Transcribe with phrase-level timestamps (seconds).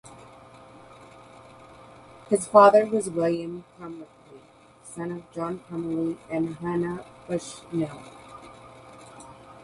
[2.27, 4.41] His father was William Pumpelly,
[4.83, 8.01] son of John Pumpelly and Hannah Bushnell.